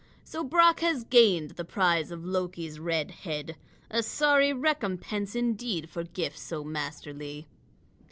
[0.23, 3.55] So Brock has gained the prize of Loki's red head,
[3.91, 7.47] a sorry recompense indeed for gifts so masterly."